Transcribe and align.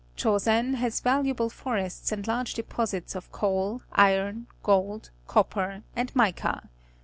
Chosen 0.15 0.73
has 0.77 0.99
valuable 0.99 1.51
Jorests 1.51 2.11
and 2.11 2.25
large 2.27 2.55
deposits 2.55 3.13
of 3.13 3.31
coal, 3.31 3.83
iro 3.95 4.31
n^^_gold, 4.63 5.11
copper, 5.27 5.83
and 5.95 6.11
mica. 6.15 6.69